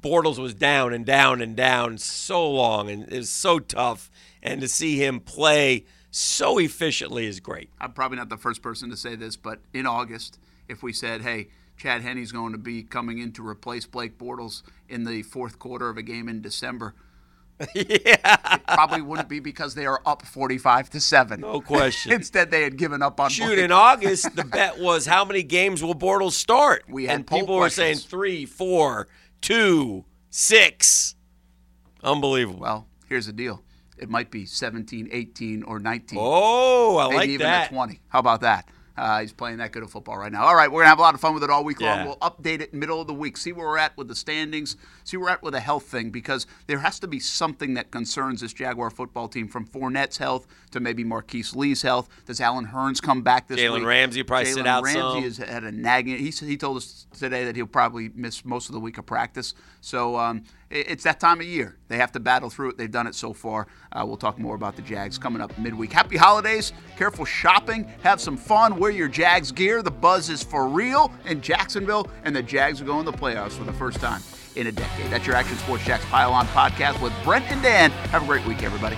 Bortles 0.00 0.38
was 0.38 0.54
down 0.54 0.92
and 0.92 1.04
down 1.04 1.40
and 1.40 1.54
down 1.54 1.98
so 1.98 2.50
long, 2.50 2.90
and 2.90 3.04
it 3.04 3.16
was 3.18 3.30
so 3.30 3.58
tough. 3.58 4.10
And 4.42 4.60
to 4.60 4.68
see 4.68 4.96
him 4.96 5.20
play 5.20 5.84
so 6.10 6.58
efficiently 6.58 7.26
is 7.26 7.40
great. 7.40 7.70
I'm 7.80 7.92
probably 7.92 8.16
not 8.16 8.30
the 8.30 8.36
first 8.36 8.62
person 8.62 8.88
to 8.90 8.96
say 8.96 9.16
this, 9.16 9.36
but 9.36 9.60
in 9.74 9.86
August, 9.86 10.38
if 10.68 10.82
we 10.82 10.92
said, 10.92 11.20
hey, 11.20 11.48
Chad 11.76 12.00
Henne's 12.00 12.32
going 12.32 12.52
to 12.52 12.58
be 12.58 12.82
coming 12.82 13.18
in 13.18 13.32
to 13.32 13.46
replace 13.46 13.86
Blake 13.86 14.16
Bortles 14.18 14.62
in 14.88 15.04
the 15.04 15.22
fourth 15.22 15.58
quarter 15.58 15.90
of 15.90 15.98
a 15.98 16.02
game 16.02 16.28
in 16.28 16.40
December, 16.40 16.94
yeah. 17.74 18.36
probably 18.74 19.02
wouldn't 19.02 19.28
be 19.28 19.40
because 19.40 19.74
they 19.74 19.86
are 19.86 20.00
up 20.04 20.22
45 20.26 20.90
to 20.90 21.00
7. 21.00 21.40
No 21.40 21.60
question. 21.60 22.12
Instead, 22.12 22.50
they 22.50 22.62
had 22.62 22.76
given 22.76 23.02
up 23.02 23.18
on 23.20 23.30
Shoot, 23.30 23.58
in 23.58 23.72
August, 23.72 24.34
the 24.36 24.44
bet 24.44 24.78
was 24.78 25.06
how 25.06 25.24
many 25.24 25.42
games 25.42 25.82
will 25.82 25.94
Bortles 25.94 26.32
start? 26.32 26.84
We 26.88 27.06
had 27.06 27.16
and 27.16 27.26
people 27.26 27.56
were 27.56 27.70
saying 27.70 27.96
three, 27.98 28.44
four, 28.44 29.08
two, 29.40 30.04
six. 30.30 31.14
Unbelievable. 32.02 32.60
Well, 32.60 32.88
here's 33.08 33.26
the 33.26 33.32
deal. 33.32 33.62
It 33.98 34.10
might 34.10 34.30
be 34.30 34.44
17, 34.44 35.08
18, 35.10 35.62
or 35.62 35.78
19. 35.78 36.18
oh, 36.20 36.98
I 36.98 37.04
maybe 37.04 37.16
like 37.16 37.28
even 37.30 37.46
that. 37.46 37.64
at 37.64 37.70
20. 37.70 38.00
How 38.08 38.18
about 38.18 38.42
that? 38.42 38.68
Uh, 38.96 39.20
he's 39.20 39.32
playing 39.32 39.58
that 39.58 39.72
good 39.72 39.82
of 39.82 39.90
football 39.90 40.16
right 40.18 40.32
now. 40.32 40.44
All 40.44 40.54
right, 40.54 40.70
we're 40.70 40.80
gonna 40.80 40.88
have 40.90 40.98
a 40.98 41.02
lot 41.02 41.14
of 41.14 41.20
fun 41.20 41.34
with 41.34 41.42
it 41.44 41.50
all 41.50 41.64
week 41.64 41.80
long. 41.80 41.98
We'll 42.06 42.16
update 42.18 42.60
it 42.60 42.72
middle 42.72 43.00
of 43.00 43.06
the 43.06 43.14
week, 43.14 43.36
see 43.36 43.52
where 43.52 43.66
we're 43.66 43.78
at 43.78 43.96
with 43.96 44.08
the 44.08 44.14
standings, 44.14 44.76
see 45.04 45.16
where 45.16 45.26
we're 45.26 45.30
at 45.32 45.42
with 45.42 45.52
the 45.54 45.60
health 45.60 45.84
thing, 45.84 46.10
because 46.10 46.46
there 46.66 46.78
has 46.78 46.98
to 47.00 47.06
be 47.08 47.20
something 47.20 47.74
that 47.74 47.90
concerns 47.90 48.40
this 48.40 48.52
Jaguar 48.52 48.90
football 48.90 49.28
team, 49.28 49.48
from 49.48 49.66
Fournette's 49.66 50.18
health 50.18 50.46
to 50.70 50.80
maybe 50.80 51.04
Marquise 51.04 51.54
Lee's 51.54 51.82
health. 51.82 52.08
Does 52.26 52.40
Allen 52.40 52.66
Hurns 52.68 53.00
come 53.02 53.22
back 53.22 53.48
this 53.48 53.58
Jalen 53.60 53.74
week? 53.74 53.84
Ramsey 53.86 54.22
probably 54.22 54.50
Jalen 54.50 54.54
sit 54.54 54.66
out 54.66 54.82
Ramsey 54.84 55.00
some. 55.00 55.22
has 55.22 55.36
had 55.38 55.64
a 55.64 55.72
nagging. 55.72 56.18
He 56.18 56.30
said 56.30 56.48
he 56.48 56.56
told 56.56 56.76
us 56.78 57.06
today 57.18 57.44
that 57.44 57.56
he'll 57.56 57.66
probably 57.66 58.10
miss 58.14 58.44
most 58.44 58.68
of 58.68 58.72
the 58.72 58.80
week 58.80 58.98
of 58.98 59.06
practice. 59.06 59.54
So 59.80 60.16
um, 60.16 60.42
it- 60.70 60.90
it's 60.90 61.04
that 61.04 61.20
time 61.20 61.40
of 61.40 61.46
year. 61.46 61.76
They 61.88 61.96
have 61.98 62.12
to 62.12 62.20
battle 62.20 62.50
through 62.50 62.70
it. 62.70 62.78
They've 62.78 62.90
done 62.90 63.06
it 63.06 63.14
so 63.14 63.32
far. 63.32 63.66
Uh, 63.92 64.04
we'll 64.06 64.16
talk 64.16 64.38
more 64.38 64.54
about 64.54 64.74
the 64.76 64.82
Jags 64.82 65.16
coming 65.18 65.40
up 65.40 65.56
midweek. 65.58 65.92
Happy 65.92 66.16
holidays. 66.16 66.72
Careful 66.96 67.24
shopping. 67.24 67.84
Have 68.02 68.20
some 68.20 68.36
fun. 68.36 68.78
Wear 68.86 68.94
your 68.94 69.08
Jags 69.08 69.50
gear. 69.50 69.82
The 69.82 69.90
buzz 69.90 70.30
is 70.30 70.44
for 70.44 70.68
real 70.68 71.12
in 71.24 71.40
Jacksonville, 71.40 72.08
and 72.22 72.36
the 72.36 72.40
Jags 72.40 72.80
are 72.80 72.84
going 72.84 73.04
to 73.04 73.10
the 73.10 73.18
playoffs 73.18 73.54
for 73.54 73.64
the 73.64 73.72
first 73.72 73.98
time 73.98 74.22
in 74.54 74.68
a 74.68 74.70
decade. 74.70 75.10
That's 75.10 75.26
your 75.26 75.34
Action 75.34 75.58
Sports 75.58 75.84
Jax 75.84 76.04
Pile 76.04 76.32
On 76.32 76.46
podcast 76.46 77.02
with 77.02 77.12
Brent 77.24 77.50
and 77.50 77.60
Dan. 77.64 77.90
Have 77.90 78.22
a 78.22 78.26
great 78.26 78.46
week, 78.46 78.62
everybody. 78.62 78.96